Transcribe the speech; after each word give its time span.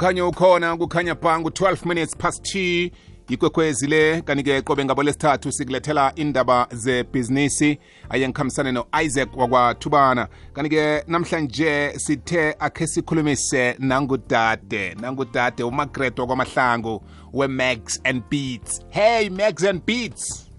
umkhanyo 0.00 0.28
ukhona 0.28 0.76
kukhanya 0.76 1.14
bhangu 1.14 1.48
12 1.48 1.86
minutes 1.88 2.16
past 2.16 2.54
2 2.54 2.90
ikwekwezi 3.28 3.86
le 3.86 4.22
kanike 4.22 4.62
qobe 4.62 4.84
ngabo 4.84 5.02
lesithathu 5.02 5.52
sikulethela 5.52 6.12
indaba 6.16 6.66
zebhizinisi. 6.72 7.78
Aye 8.10 8.28
ngikhambisane 8.28 8.72
no-isaac 8.72 9.36
wakwathubana. 9.36 10.28
Kanti-ke 10.52 11.04
namhlanje 11.06 11.92
sithe 11.98 12.56
akhe 12.58 12.86
sikhulumise 12.86 13.76
nangudade 13.78 14.94
nangudade 15.00 15.62
umagret 15.62 16.18
wakwamahlangu 16.18 17.02
we-max 17.32 18.00
and 18.04 18.22
beats. 18.30 18.80
Hey 18.90 19.28
max 19.28 19.64
and 19.64 19.84
beats. 19.86 20.50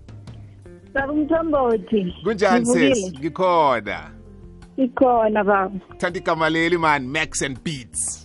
Baba 0.93 1.13
Mthombothi. 1.13 2.13
kunjani 2.23 2.65
sis? 2.65 3.13
Ngikhona. 3.19 4.11
Ikhona 4.77 5.43
baba. 5.43 5.79
thanda 5.97 6.19
igama 6.19 6.49
leli 6.49 6.77
man. 6.77 7.07
Max 7.07 7.41
and 7.41 7.63
beats 7.63 8.20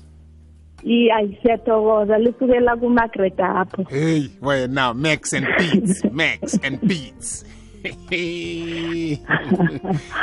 Yi 0.87 1.11
ayisiyathokoza 1.11 2.19
lisukela 2.19 2.77
ku 2.77 2.89
Margaret 2.89 3.41
apho. 3.41 3.83
hey 3.91 4.31
wena 4.43 4.95
max 4.95 5.33
and 5.33 5.47
beats 5.59 6.05
max 6.13 6.59
and 6.63 6.81
beats 6.81 7.45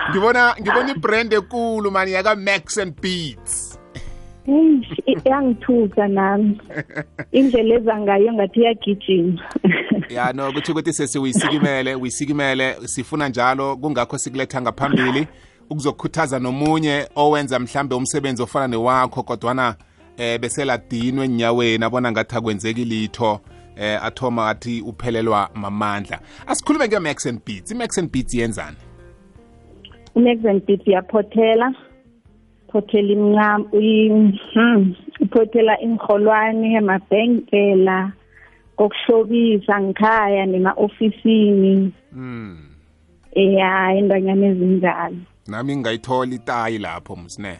ngibona 0.09 0.55
ngibona 0.61 0.91
ibrand 0.95 1.33
ekulu 1.33 1.91
mani 1.91 2.11
yaka 2.11 2.35
max 2.35 2.77
and 2.77 2.95
beats 3.01 3.73
Yangithusa 5.25 6.07
nami. 6.07 6.59
Indlela 7.31 7.75
ezangayo 7.75 8.33
ngathi 8.33 8.59
iyagijima. 8.59 9.41
ya 10.09 10.33
no 10.33 10.51
kuthi 10.51 10.71
ukuthi 10.71 10.93
sesiwisikimele 10.93 11.95
uyisikimele 11.95 12.75
sifuna 12.85 13.29
njalo 13.29 13.77
kungakho 13.77 14.17
sikuletha 14.17 14.61
ngaphambili 14.61 15.27
ukuzokhuthaza 15.69 16.39
nomunye 16.39 17.07
owenza 17.15 17.59
mhlambe 17.59 17.95
umsebenzi 17.95 18.43
ofana 18.43 18.67
newakho 18.67 19.23
kodwana 19.23 19.75
eh 20.17 20.39
beseladinwe 20.39 21.25
enyaweni 21.25 21.83
abona 21.85 22.11
ngathi 22.11 22.35
akwenzeki 22.35 22.85
litho 22.85 23.39
eh 23.75 24.03
athoma 24.03 24.49
athi 24.49 24.81
uphelelwa 24.81 25.49
mamandla. 25.55 26.19
Asikhulume 26.47 26.87
nge-max 26.87 27.25
and 27.25 27.45
beats. 27.45 27.71
I-max 27.71 27.97
and 27.97 28.11
beats 28.11 28.33
yenzani? 28.35 28.77
Unex 30.15 30.45
and 30.45 30.65
Beat 30.65 30.87
yaphothela. 30.87 31.73
Phothela 32.71 33.13
imncamo, 33.13 33.65
uyi- 33.71 34.39
hmm, 34.53 34.95
iphothela 35.19 35.81
ingholwane 35.81 36.73
emabhenkela 36.73 38.11
kokuhlobisa 38.75 39.81
ngikhaya 39.81 40.45
nema-ofisini 40.45 41.91
mm. 42.11 42.57
ya 43.35 43.95
indanyana 43.97 44.45
ezinjalo. 44.47 45.15
Nami 45.47 45.75
ngingayithola 45.75 46.35
itayi 46.35 46.77
lapho 46.77 47.15
msine 47.15 47.59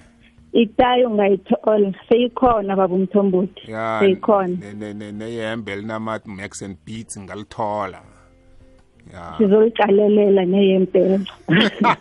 itayo 0.53 1.09
ungayithola 1.09 1.93
seyikhona 2.09 2.75
baba 2.75 2.95
umthombothi 2.95 3.71
ya 3.71 3.97
seyikhona. 3.99 4.47
ne- 4.47 4.73
ne- 4.73 4.93
ne- 4.93 5.11
neyembe 5.11 5.71
elinama-max 5.73 6.61
and 6.61 6.77
beats 6.85 7.19
ngalithola. 7.19 8.01
Ya. 9.13 9.33
Sizoliqalelela 9.37 10.45
neyempela 10.45 11.19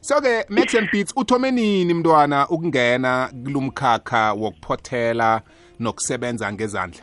so-ke 0.00 0.44
max 0.50 0.74
and 0.74 0.88
beats 0.92 1.12
uthome 1.16 1.50
nini 1.50 1.94
mntwana 1.94 2.48
ukungena 2.48 3.30
kulumkhakha 3.44 4.32
wokuphothela 4.32 5.42
nokusebenza 5.80 6.52
ngezandla? 6.52 7.02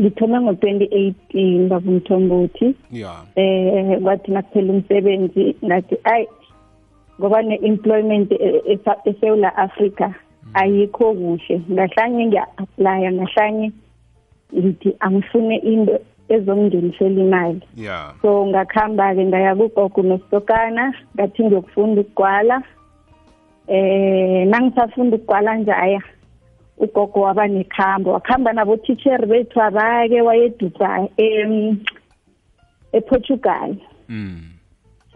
Ngithome 0.00 0.40
ngo-2018 0.40 1.68
baba 1.68 1.90
umthombothi. 1.90 2.74
Ya. 2.92 3.14
Eh 3.36 4.00
kwathi 4.02 4.30
nakuphela 4.32 4.72
umsebenzi 4.72 5.56
ngathi 5.64 5.96
ayi 6.04 6.26
ngoba 7.20 7.42
ne-employment 7.42 8.32
e- 8.32 8.62
e- 8.66 8.78
eSouth 9.04 9.44
Africa 9.56 10.10
ayikho 10.54 11.14
kuhle. 11.14 11.60
Ngahlanye 11.70 12.26
ngiya-applya 12.26 13.12
ngahlanye 13.12 13.72
ngithi 14.54 14.96
angifune 15.00 15.56
into 15.56 15.98
ezongingenisela 16.28 17.20
imali. 17.20 17.60
Ya 17.76 18.14
so 18.22 18.46
ngakuhamba-ke 18.46 19.24
ngaya 19.24 19.54
kugogo 19.54 20.02
nositokana 20.02 20.94
ngathi 21.14 21.44
ngiyokufunda 21.44 22.00
ukugwala 22.00 22.62
eh 23.68 24.46
nangisafunda 24.46 25.16
ukugwala 25.16 25.56
njaya 25.56 26.02
ugogo 26.78 27.20
waba 27.20 27.46
nekhambo. 27.46 28.12
Wakuhamba 28.12 28.52
nabotitsheri 28.52 29.26
bethu 29.26 29.62
abake 29.62 30.20
wayedubai 30.22 31.10
em 31.16 31.78
eportugal. 32.92 33.76
Mm. 34.08 34.55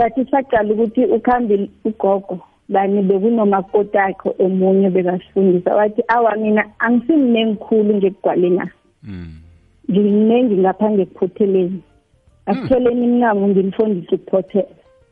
Sathi 0.01 0.25
saqala 0.31 0.73
ukuthi 0.73 1.05
ukhambe 1.05 1.69
ugogo 1.85 2.39
bani 2.69 3.03
bekunomakoti 3.03 3.99
akhe 3.99 4.31
omunye 4.39 4.91
bekasifundisa 4.91 5.75
wathi 5.77 6.03
awa 6.09 6.37
mina 6.37 6.65
angisimnengi 6.79 7.57
khulu 7.57 7.95
ngekugwalena 7.95 8.71
Mm. 9.05 9.33
ngimnengi 9.91 10.57
ngapha 10.57 10.91
ngekuphotheleni 10.91 11.81
asitholeni 12.47 13.05
imnyango 13.05 13.49
ngimfundise 13.49 14.15
ukuphothela 14.15 14.69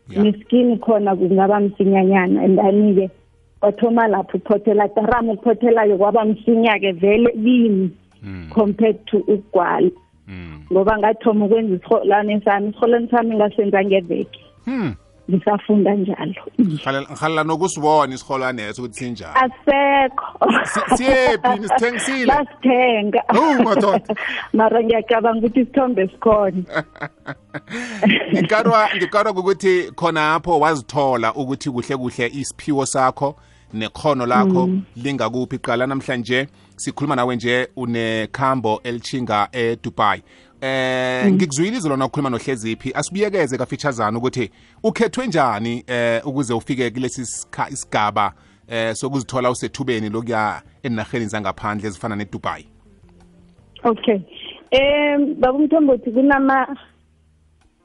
Ya. 0.09 0.22
neskini 0.22 0.76
khona 0.78 1.16
kungaba 1.16 1.60
msinyanyana 1.60 2.44
endani-ke 2.44 3.10
wathoma 3.62 4.09
lapho 4.09 4.37
ukuphothela 4.37 4.88
tarama 4.88 5.32
ukuphothela-ke 5.32 5.97
kwaba 5.97 6.25
msinya-ke 6.25 6.93
vele 6.93 7.31
kimi 7.32 7.91
Mm. 8.22 8.50
compared 8.55 9.05
to 9.05 9.19
ukugwala 9.19 9.91
Mm. 10.28 10.60
ngoba 10.72 10.99
ngathoma 10.99 11.44
ukwenza 11.47 11.75
isiholwane 11.75 12.41
sami 12.41 12.69
isiholwane 12.69 13.09
sami 13.10 13.37
ngasenza 13.37 13.84
ngeveke 13.84 14.41
Hmm. 14.65 14.95
ngisafunda 15.31 15.95
njalo. 15.95 16.35
Ngihalela 16.61 17.45
nokusibona 17.45 18.15
isiholwaneso 18.15 18.83
ukuthi 18.83 18.99
sinjani? 18.99 19.35
Asekho. 19.35 20.27
Si- 20.65 20.97
siyephi? 20.97 21.59
Nisithengisile? 21.61 22.27
Basithenga 22.27 23.23
Oh, 23.29 23.63
madoda. 23.65 24.15
mara 24.53 24.83
ngiyacabanga 24.83 25.39
ukuthi 25.47 25.61
isithombe 25.61 26.09
sikhona. 26.09 26.63
Ngikarwa 28.33 28.89
ngikarwa 28.97 29.33
ukuthi 29.33 29.93
khonapho 29.95 30.61
wazithola 30.61 31.35
ukuthi 31.35 31.71
kuhle 31.71 31.97
kuhle 31.97 32.27
isiphiwo 32.27 32.87
sakho 32.87 33.37
nekhono 33.73 34.27
lakho 34.27 34.69
lingakuphi. 34.97 35.59
Qala 35.59 35.87
namhlanje 35.87 36.49
sikhuluma 36.78 37.16
nawe 37.16 37.37
nje 37.37 37.69
unekhambo 37.77 38.81
elichinga 38.84 39.49
eDubai. 39.53 40.22
Eh 40.61 41.33
ngikuzwile 41.33 41.77
izolo 41.77 41.97
na 41.97 42.05
ukukhuluma 42.05 42.31
nohleziphi 42.31 42.93
asibuyekeze 42.94 43.59
kafeatureana 43.59 44.19
ukuthi 44.19 44.50
ukhethwe 44.83 45.27
njani 45.27 45.84
eh 45.87 46.27
ukuze 46.27 46.55
ufike 46.55 46.91
kulesi 46.91 47.22
sikha- 47.27 47.71
isigaba 47.72 48.33
eh 48.69 48.94
sokuzithola 48.94 49.50
usethubeni 49.50 50.09
lokuya 50.11 50.62
enarheni 50.83 51.27
zangaphandle 51.27 51.88
ezifana 51.88 52.17
neDubai? 52.17 52.67
Okay. 53.84 54.21
Um 54.72 55.34
baba 55.41 55.53
umthombothi 55.59 56.11
kunama 56.11 56.67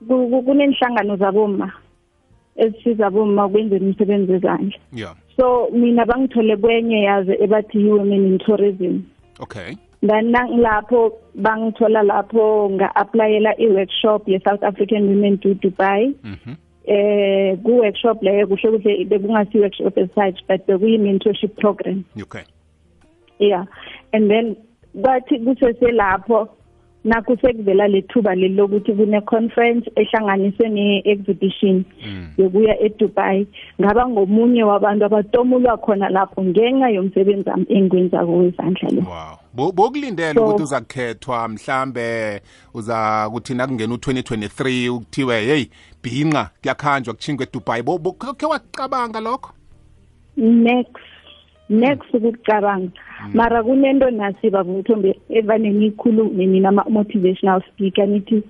ku- 0.08 0.30
ku- 0.30 0.44
kunenhlangano 0.44 1.16
zaboma 1.18 1.72
ezisiza 2.56 3.08
aboma 3.08 3.46
ukwenzela 3.46 3.86
umsebenzi 3.86 4.32
wezandla 4.32 4.78
yeah 4.94 5.16
so 5.38 5.70
mina 5.72 6.06
bangithole 6.06 6.58
kwenye 6.58 7.02
yaze 7.04 7.38
ebathi 7.42 7.78
yi-women 7.78 8.26
in 8.26 8.38
tourism 8.38 9.02
okay. 9.40 9.76
Nangilapho 10.04 11.14
bangithola 11.36 12.04
lapho 12.04 12.70
nga-aplayela 12.70 13.56
i-workshop 13.58 14.28
ye-south 14.28 14.64
african 14.64 15.08
women 15.08 15.38
to 15.38 15.54
dubai. 15.54 16.14
Mhm. 16.24 16.56
Eh 16.86 17.58
ku-workshop 17.64 18.24
leyo 18.24 18.48
kuhle 18.48 18.72
kuhle 18.72 19.06
bekungasi 19.06 19.60
workshop 19.60 19.98
as 19.98 20.10
such 20.16 20.44
but 20.48 20.68
bekuyi-mentorship 20.68 21.56
program. 21.56 22.04
Okay. 22.22 22.44
Yeah. 23.40 23.66
And 24.12 24.30
then 24.30 24.58
kwathi 24.96 25.40
kuseselapho 25.40 26.50
nakho 27.04 27.36
sekuvela 27.42 27.88
lethuba 27.88 28.36
leli 28.36 28.56
lokuthi 28.56 28.94
kune-conference 28.94 29.92
ehlanganiswe 29.96 30.70
ne-exhibition 30.70 31.84
Mm. 32.06 32.28
yokuya 32.38 32.80
eDubai. 32.80 33.48
Ngaba 33.82 34.08
ngomunye 34.08 34.64
wabantu 34.64 35.06
abatomulwa 35.06 35.78
khona 35.78 36.10
lapho 36.10 36.44
ngenxa 36.44 36.90
yomsebenzi 36.90 37.50
wami 37.50 37.66
engiwenzako 37.70 38.38
wezandla 38.38 38.90
lo 38.90 39.02
wow. 39.02 39.38
Bo- 39.54 39.72
bokulindela 39.72 40.34
So- 40.34 40.46
ukuthi 40.46 40.64
uzakukhethwa 40.64 41.48
mhlambe 41.48 42.42
uza 42.74 43.30
kuthi 43.32 43.54
nakungena 43.54 43.94
u2023 43.96 44.90
ukuthiwe 44.90 45.42
hey 45.42 45.66
bhinqa 46.04 46.50
kuyakhanjwa 46.62 47.14
kuchingwe 47.14 47.46
eDubai. 47.50 47.82
Bo 47.84 47.98
bo- 47.98 48.14
khe 48.14 48.46
wacabanga 48.46 49.20
lokho? 49.20 49.52
Next. 50.38 50.98
Next 51.74 52.14
ukucabanga 52.14 52.92
mara 53.34 53.64
kunento 53.64 54.10
nasi 54.12 54.50
babumthombe 54.50 55.20
evane 55.30 55.70
niyikhulume 55.70 56.46
nina 56.46 56.70
ama-motivational 56.70 57.62
speaker 57.74 58.08
nithi 58.08 58.44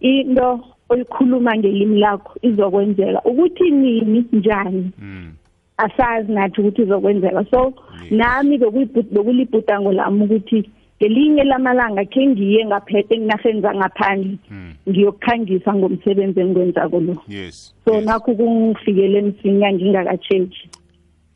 into 0.00 0.60
oyikhuluma 0.88 1.56
ngelimi 1.56 2.00
lakho 2.00 2.38
izokwenzeka 2.42 3.20
ukuthi 3.24 3.70
nini 3.70 4.24
njani 4.32 4.90
mm. 5.02 5.32
asazi 5.76 6.32
nathi 6.32 6.60
ukuthi 6.60 6.82
izokwenzeka 6.82 7.44
so 7.50 7.72
Yes. 8.02 8.12
nami 8.12 8.58
bekuyibu- 8.58 9.02
bekulibhudango 9.14 9.92
lami 9.92 10.24
ukuthi 10.24 10.70
ngelinye 11.02 11.44
lamalanga 11.44 12.04
khe 12.04 12.26
ngiye 12.26 12.66
ngaphethe 12.66 13.14
enginarheni 13.14 13.60
zangaphandle 13.60 14.36
Mm. 14.50 14.72
ngiyokukhangisa 14.88 15.74
ngomsebenzi 15.74 16.40
engiwenzako 16.40 17.00
lo 17.00 17.16
yes 17.28 17.74
so 17.84 17.94
yes. 17.94 18.04
nakho 18.04 18.34
kungifikele 18.34 19.22
msinya 19.22 19.72
ngingakatshentshi 19.72 20.68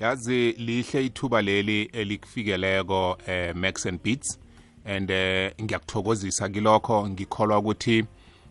yazi 0.00 0.52
lihle 0.52 1.06
ithuba 1.06 1.42
leli 1.42 1.82
elikufikeleko 1.82 3.18
eh, 3.26 3.54
max 3.56 3.86
and 3.86 4.02
beats. 4.02 4.38
And 4.84 5.10
eh, 5.10 5.52
ngiyakuthokozisa 5.62 6.48
kilokho. 6.48 7.08
Ngikholwa 7.08 7.58
ukuthi 7.58 8.04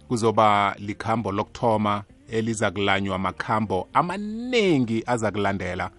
kuzoba 0.08 0.76
likhambo 0.80 1.32
lokthoma 1.32 2.04
eliza 2.32 2.72
kulanywa 2.72 3.20
makhambo 3.20 3.88
amaningi 3.94 5.04
aza 5.06 5.32
kulandela. 5.32 5.90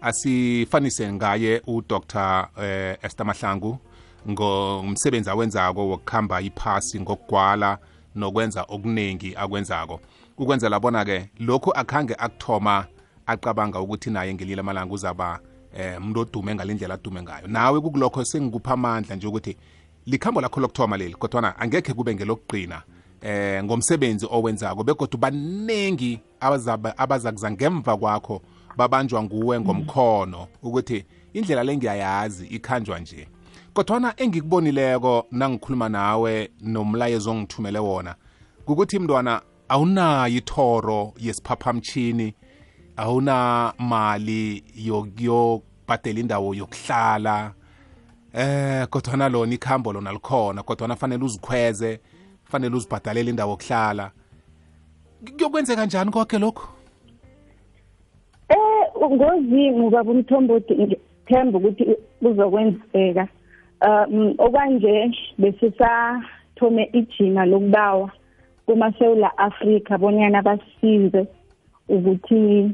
Asifanise 0.00 1.12
ngaye 1.12 1.62
udr 1.66 2.48
eh, 2.62 2.96
Esther 3.02 3.26
Mahlangu 3.26 3.78
ngomsebenzi 4.28 5.30
awenzako 5.30 5.88
wokukhamba 5.88 6.40
iphasi 6.40 7.00
ngokugwala 7.00 7.78
nokwenza 8.14 8.62
okuningi 8.68 9.36
akwenzako. 9.36 10.00
Ukwenzela 10.38 10.80
bona 10.80 11.04
ke 11.04 11.28
lokhu 11.38 11.72
akhange 11.74 12.14
akuthoma 12.18 12.86
acabanga 13.26 13.80
ukuthi 13.80 14.10
naye 14.10 14.34
ngelile 14.34 14.60
amalanga 14.60 14.94
uzaba 14.94 15.40
eh 15.76 15.98
umuntu 15.98 16.20
odume 16.20 16.54
ngalendlela 16.54 16.94
adume 16.94 17.22
ngayo. 17.22 17.46
Nawe 17.46 17.80
kukulokho 17.80 18.24
sengikupha 18.24 18.72
amandla 18.72 19.16
nje 19.16 19.26
ukuthi 19.26 19.56
likhambo 20.06 20.40
lakho 20.40 20.60
lokuthoma 20.60 20.96
leli 20.96 21.14
kodwana 21.14 21.58
angekhe 21.58 21.94
kube 21.94 22.14
ngelokugcina 22.14 22.82
eh 23.22 23.64
ngomsebenzi 23.64 24.26
owenzako 24.30 24.84
begodwa 24.84 25.20
baningi 25.20 26.20
abaza 26.96 27.32
kuza 27.32 27.50
ngemva 27.50 27.96
kwakho 27.96 28.42
babanjwa 28.76 29.22
nguwe 29.22 29.60
ngomkhono 29.60 30.46
ukuthi 30.62 31.04
indlela 31.32 31.64
le 31.64 31.76
ngiyayazi 31.76 32.46
ikhanjwa 32.46 32.98
nje. 33.00 33.28
Kodwana 33.74 34.14
engikubonileko 34.16 35.26
nangikhuluma 35.30 35.88
nawe 35.88 36.50
nomlayezo 36.60 37.30
ongithumele 37.30 37.78
wona 37.78 38.14
kukuthi 38.64 38.98
mntwana 38.98 39.42
awunayo 39.68 40.36
ithoro 40.36 41.12
yesiphaphamtshini 41.18 42.34
awuna 42.96 43.72
mali 43.78 44.64
yokubhadela 44.76 46.20
indawo 46.20 46.54
yokuhlala 46.54 47.52
eh 48.32 48.86
kodwana 48.88 49.28
lona 49.28 49.54
ikhambo 49.54 49.92
lona 49.92 50.12
likhona 50.12 50.62
kodwana 50.62 50.96
fanele 50.96 51.24
uzikhweze 51.24 52.00
fanele 52.44 52.76
uzibhadalela 52.76 53.30
indawo 53.30 53.50
yokuhlala. 53.50 54.10
Kuyokwenzeka 55.36 55.86
njani 55.86 56.10
konke 56.10 56.38
lokho 56.38 56.68
eh 58.48 59.10
ngozimu 59.10 59.90
baba 59.90 60.10
umthombothi 60.10 60.74
ngithemba 60.74 61.58
ukuthi 61.58 61.84
kuzokwenzeka 62.20 63.28
um 63.86 64.34
okwanje 64.38 65.10
besisathome 65.38 66.90
ijima 66.92 67.46
lokubawa 67.46 68.10
kumasewula 68.66 69.38
Afrika 69.38 69.98
bonyana 69.98 70.42
basisize 70.42 71.26
ukuthi 71.88 72.70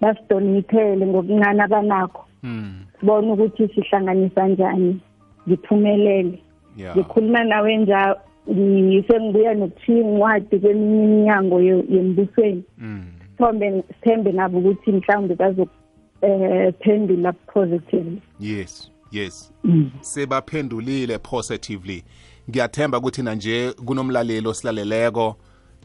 basidonithele 0.00 1.06
ngokuncane 1.06 1.62
abanakho 1.62 2.24
sibone 3.00 3.32
ukuthi 3.32 3.68
sihlanganisa 3.68 4.48
njani 4.48 5.00
ngiphumelele. 5.48 6.38
Ngikhuluma 6.78 7.44
nawe 7.44 7.76
njalo 7.76 8.16
ngisengibuya 8.50 9.54
nokuthiya 9.54 9.98
incwadi 9.98 10.58
kweminye 10.58 11.04
iminyango 11.04 11.60
yembusweni. 11.60 12.62
Thombe 13.38 13.82
sithembe 13.88 14.32
nabo 14.32 14.58
ukuthi 14.58 14.92
mhlawumbe 14.92 15.34
bazophendula 15.34 17.32
positively 17.32 18.20
yes 18.40 18.90
yes. 19.12 19.52
Sebaphendulile 20.00 21.18
positively. 21.18 22.04
Ngiyathemba 22.50 22.98
ukuthi 22.98 23.22
nanje 23.22 23.72
kunomlaleli 23.84 24.48
osilaleleko. 24.48 25.36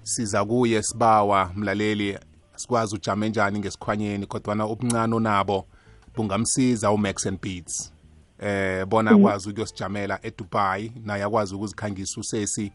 Siza 0.03 0.45
kuye 0.45 0.81
sibawa 0.83 1.51
mlaleli. 1.55 2.17
Sikwazi 2.61 2.95
ujame 2.95 3.29
njani 3.29 3.59
ngesikhwanyeni 3.59 4.25
kodwana 4.25 4.67
ubuncane 4.67 5.15
onabo 5.15 5.67
bungamsiza 6.15 6.91
u-max 6.91 7.25
and 7.25 7.39
beats 7.41 7.91
eh 8.39 8.85
bona 8.85 9.11
akwazi 9.11 9.47
mm. 9.47 9.51
ukuyosijamela 9.51 10.19
eDubai 10.23 10.91
naye 11.05 11.23
akwazi 11.23 11.55
ukuzikhangisa 11.55 12.21
usesi 12.21 12.71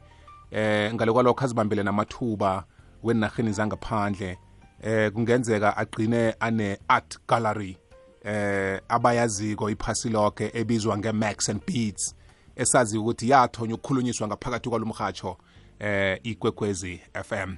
eh 0.51 0.95
ngale 0.95 1.13
kwalokho 1.13 1.45
azibambele 1.45 1.83
namathuba 1.83 2.65
wenarheni 3.03 3.53
zangaphandle. 3.53 4.39
Eh 4.83 5.13
kungenzeka 5.13 5.77
agcine 5.77 6.35
ane 6.41 6.79
art 6.89 7.19
gallery 7.29 7.79
eh 8.25 8.81
abayaziko 8.89 9.71
iphasi 9.71 10.09
lokhe 10.09 10.51
ebizwa 10.55 10.99
nge-max 10.99 11.49
and 11.49 11.61
beats 11.67 12.15
esazi 12.57 12.99
ukuthi 12.99 13.31
yathonya 13.31 13.75
ukukhulunyiswa 13.75 14.27
ngaphakathi 14.27 14.69
kwalomhatsho 14.69 15.37
eh 15.79 16.21
ikwekwezi 16.23 17.01
FM 17.25 17.57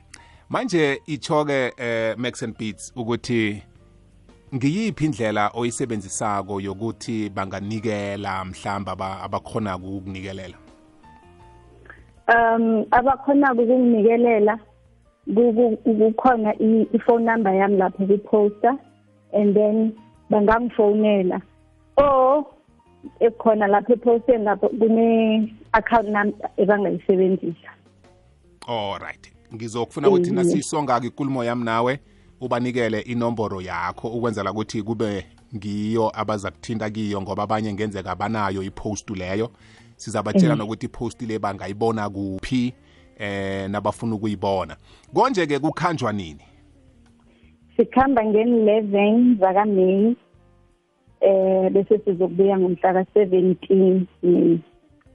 manje 0.50 1.02
ichoke 1.06 1.72
eh 1.76 2.14
Max 2.16 2.42
and 2.42 2.56
Beats 2.58 2.92
ukuthi 2.96 3.62
ngiyiphi 4.54 5.04
indlela 5.04 5.50
oyisebenzisako 5.54 6.60
yokuthi 6.60 7.30
banganikela 7.30 8.44
mhlamba 8.44 9.20
abakhona 9.22 9.76
ukunikelela 9.76 10.56
um 12.28 12.84
abakhona 12.90 13.52
ukunikelela 13.52 14.58
kukhona 15.84 16.54
i-phone 16.94 17.24
number 17.24 17.54
yami 17.54 17.76
lapho 17.76 18.06
ku-poster 18.06 18.78
and 19.32 19.54
then 19.54 19.92
bangangifonela 20.30 21.42
or 21.96 22.46
ekhona 23.20 23.66
lapho 23.66 23.92
eposteni 23.92 24.44
lapho 24.44 24.68
kune-account 24.68 26.08
number 26.08 26.50
ebangayisebenzisa. 26.56 27.70
Alright 28.66 29.37
ngizokufuna 29.54 30.08
ukuthi 30.08 30.30
nasisonga-ke 30.30 31.06
ikulumo 31.06 31.44
yami 31.44 31.64
nawe 31.64 32.00
ubanikele 32.40 33.00
inomboro 33.00 33.60
yakho 33.60 34.08
ukwenzela 34.08 34.52
ukuthi 34.52 34.82
kube 34.82 35.26
ngiyo 35.56 36.12
abaza 36.20 36.50
kuthinta 36.50 36.90
kiyo 36.90 37.22
ngoba 37.22 37.42
abanye 37.42 37.72
ngenzeka 37.72 38.14
banayo 38.14 38.62
ipostu 38.62 39.14
leyo. 39.14 39.50
Sizabatshela 39.96 40.54
nokuthi 40.54 40.86
iposti 40.86 41.26
le 41.26 41.38
bangayibona 41.38 42.10
kuphi 42.10 42.72
eh 43.18 43.70
nabafuna 43.70 44.14
ukuyibona. 44.14 44.76
Konje-ke 45.14 45.58
kukhanjwa 45.58 46.12
nini? 46.12 46.44
Sikhamba 47.76 48.24
ngen-11 48.24 49.38
zakameyi 49.40 50.16
eh 51.20 51.70
bese 51.70 51.98
sizokubuya 51.98 52.58
ngomhla 52.58 52.92
ka-17 52.92 54.58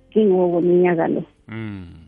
kiwo 0.09 0.51
weminyaka 0.51 1.07
lo. 1.07 1.23
Mm. 1.47 2.02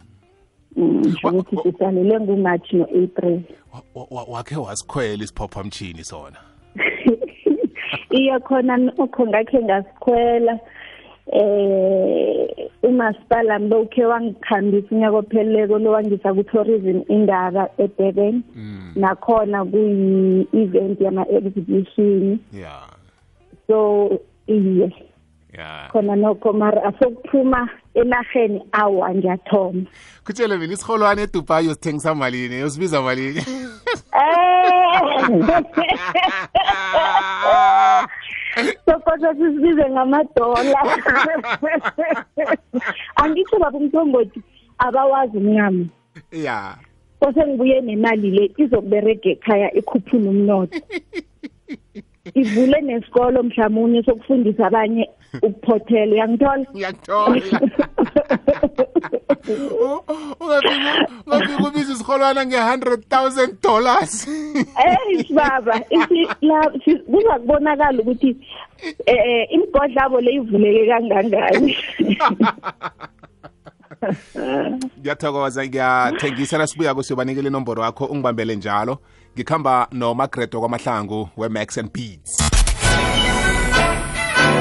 Ngisho 0.80 1.28
ukuthi 1.28 1.58
sisalele 1.64 2.20
ngumarch 2.20 2.74
no-april. 2.74 3.42
wakhe 4.32 4.56
wasikhwela 4.56 5.24
isiphaphamtshini 5.24 6.04
sona. 6.04 6.38
Iya 8.10 8.40
khona 8.40 8.78
nokho 8.78 9.28
ngakhe 9.28 9.64
ngasikhwela 9.64 10.60
eh 11.34 12.70
umasipala 12.84 13.60
mbokhe 13.60 14.06
wangikhambisa 14.06 14.88
unyaka 14.92 15.18
opheleleko 15.18 15.80
lo 15.80 15.92
wangisa 15.92 16.34
ku-tourism 16.34 17.02
indaba 17.10 17.70
eDurban. 17.78 18.44
Nakhona 18.96 19.66
kuyi-event 19.66 21.02
yama-exhibition. 21.02 22.40
Yeah 22.54 22.88
so 23.68 24.20
iye. 24.48 24.92
Yeah 25.54 25.90
khona 25.92 26.16
nokho 26.16 26.54
mara 26.54 26.84
asokuphuma 26.84 27.70
enarheni 27.96 28.62
awa 28.72 29.16
ngiyathoma 29.16 29.84
kutshele 30.26 30.58
mina 30.58 30.74
isiholwane 30.74 31.22
edubai 31.22 31.66
yosithengisa 31.66 32.16
malini? 32.16 32.56
Yosibiza 32.56 33.02
malini? 33.02 33.42
Sokosa 38.86 39.36
sisibize 39.36 39.90
ngamadola. 39.90 40.80
Angitsho 43.16 43.60
baba 43.60 43.78
umthombothi 43.78 44.42
abawazi 44.78 45.38
umncamo. 45.38 45.86
Ya. 46.32 46.78
Kose 47.20 47.48
ngibuye 47.48 47.82
nemali 47.82 48.32
le 48.32 48.52
izokuberega 48.58 49.30
ekhaya 49.30 49.74
ikhuphula 49.74 50.30
umnotho. 50.30 50.80
Ivule 52.34 52.82
nesikolo 52.82 53.44
mhlawumunye 53.44 54.04
sokufundisa 54.04 54.68
abanye 54.68 55.10
ukuphothela 55.42 56.12
uyangithola? 56.14 56.66
Ngiyakuthola 56.76 57.42
ungafika 61.26 61.68
ubiza 61.68 61.94
isiholwana 61.94 62.46
nge-hundred 62.46 63.10
thousand 63.10 63.62
dollars. 63.62 64.28
Eyi 64.28 65.34
baba 65.34 65.80
kuza 67.06 67.40
kubonakala 67.40 68.00
ukuthi 68.02 68.38
eh 69.06 69.48
imigodlabo 69.52 70.22
le 70.22 70.32
ivuleke 70.34 70.88
kangangani. 70.88 71.76
Ngiyathokoza 75.00 75.68
ngiyathengisa. 75.68 76.58
Nasibuya 76.58 77.04
siyobanikela 77.04 77.48
inomboro 77.48 77.84
yakho 77.84 78.06
ungibambele 78.06 78.56
njalo. 78.56 78.98
Ngikhamba 79.36 79.88
nomagredo 79.92 80.60
kwamahlangu 80.60 81.30
we-max 81.38 81.78
and 81.78 81.92
beats. 81.94 82.55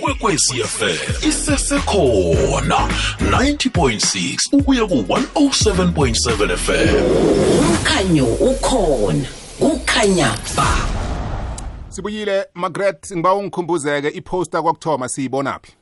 Ikwekwecfm 0.00 1.28
isesekhona 1.28 2.88
90.6 3.18 4.36
ukuya 4.52 4.86
ku-107.7 4.86 6.56
fm 6.56 6.94
umkhanyo 7.60 8.26
ukhona 8.26 9.28
kukhanya 9.58 10.30
ba. 10.56 10.66
Sibuyile 11.88 12.46
magret 12.54 13.12
ngiba 13.12 13.34
ungikhumbuzeke 13.34 14.08
iposta 14.08 14.62
kwakuthoma 14.62 15.08
siyibonaphi 15.08 15.72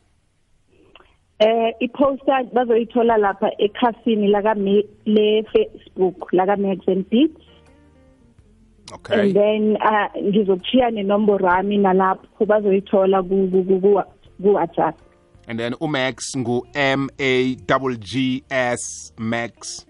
eh 1.39 1.75
iposter 1.81 2.45
bazoyithola 2.53 3.17
lapha 3.17 3.51
ekhasini 3.59 4.29
laka 4.29 4.55
le 4.55 5.45
Facebook 5.53 6.33
laka 6.33 6.57
Max 6.57 6.81
and 6.89 7.11
Beats. 7.11 7.48
Okay. 8.95 9.21
And 9.21 9.35
then 9.37 9.77
uh 9.83 10.09
ngizokuchiya 10.17 10.91
nenombolo 10.91 11.49
yami 11.49 11.79
nalapho 11.79 12.47
bazoyithola 12.47 13.23
ku 13.23 13.49
ku- 13.51 13.65
ku 13.65 14.03
ku 14.43 14.49
WhatsApp. 14.55 14.95
And 15.49 15.59
then 15.59 15.73
umax 15.81 16.37
ngu 16.37 16.63
m 16.75 17.09
a 17.19 17.55
double 17.55 17.97
g 17.97 18.45
s 18.51 19.13
max 19.19 19.87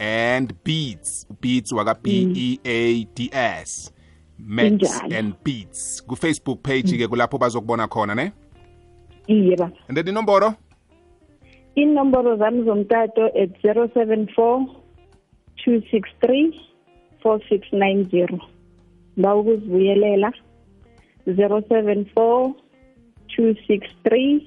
and 0.00 0.52
beats 0.64 1.26
beats 1.40 1.72
waka 1.72 1.94
b 1.94 2.32
e 2.34 2.58
a 2.64 3.04
d 3.14 3.28
s 3.32 3.92
max 4.38 4.70
Injalo. 4.72 5.12
and 5.18 5.44
beats. 5.44 6.00
Ku 6.00 6.16
facebook 6.16 6.62
page 6.62 6.92
ke 6.96 7.06
kulapho 7.08 7.38
bazokubona 7.38 7.86
khona 7.88 8.14
ne? 8.16 8.32
Iye 9.28 9.56
ba. 9.56 9.70
And 9.88 9.96
then 9.96 10.06
inomboro? 10.06 10.56
Inombolo 11.76 12.36
zami 12.36 12.64
zomtato 12.64 13.28
at 13.36 13.50
074 13.62 14.66
263 15.64 16.60
4690 17.24 18.40
ba 19.16 19.36
ukuzibuyelela 19.36 20.32
074 21.26 22.52
263 23.38 24.40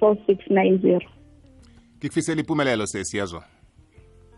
4690 0.00 1.00
ngikufisela 1.98 2.40
impumelelo 2.40 2.86
sesiyazwa. 2.86 3.42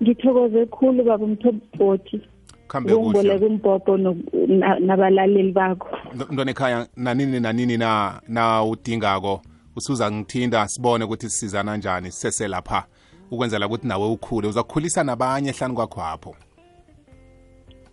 Ngithokoze 0.03 0.67
khulu 0.67 1.05
baba 1.05 1.25
umthobhoti 1.25 2.21
khambe 2.69 2.95
kuhle. 2.95 3.03
Kungiboleka 3.13 3.47
umbhobho 3.47 3.97
no- 3.97 4.17
na- 4.49 4.79
nabalaleli 4.79 5.53
bakho. 5.53 5.89
Mntwana 6.15 6.51
ekhaya 6.51 6.89
nanini 6.97 7.41
nanini 7.41 7.77
na 7.77 8.21
na 8.29 8.65
udingako? 8.65 9.43
Usuza 9.77 10.11
ngithinda 10.13 10.69
sibone 10.69 11.05
ukuthi 11.05 11.31
sisizana 11.31 11.77
njani 11.77 12.11
siseselapha 12.13 12.85
ukwenzela 13.31 13.67
ukuthi 13.67 13.87
nawe 13.89 14.07
ukhule 14.07 14.49
uzakukhulisa 14.49 15.05
nabanye 15.05 15.53
hlani 15.53 15.75
kwakho 15.75 16.03
apho 16.03 16.37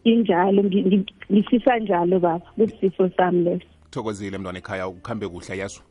injalo 0.05 0.63
ngi- 0.63 0.83
ngi- 0.85 1.13
ngifisa 1.31 1.77
njalo 1.79 2.19
baba 2.19 2.39
kusifo 2.39 3.09
sami 3.17 3.43
leso. 3.43 3.65
Thokozile 3.91 4.37
mntwana 4.37 4.59
ekhaya 4.59 4.87
ukhambe 4.87 5.27
kuhle 5.27 5.57
yezwa 5.57 5.83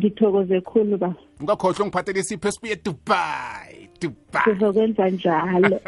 ngithokoze 0.00 0.60
khulu 0.60 0.98
baba. 0.98 1.14
Ungakhohlwa 1.40 1.80
ungiphathele 1.86 2.20
isipho 2.20 2.48
esibuye 2.48 2.76
dubai 2.84 3.88
dubai. 4.00 4.44
Sizokwenza 4.44 5.10
njalo. 5.10 5.80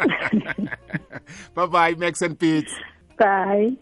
Bye 1.55 1.67
bye 1.67 1.95
max 1.95 2.21
and 2.21 2.37
beats 2.39 2.73
bye. 3.19 3.73